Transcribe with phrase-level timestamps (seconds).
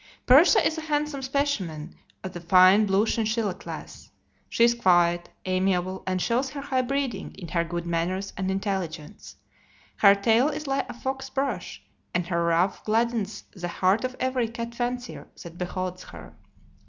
[0.25, 1.93] Persia is a handsome specimen
[2.23, 4.09] of the fine blue chinchilla class.
[4.49, 9.35] She is quiet, amiable, and shows her high breeding in her good manners and intelligence.
[9.97, 11.83] Her tail is like a fox's brush,
[12.15, 16.33] and her ruff gladdens the heart of every cat fancier that beholds her.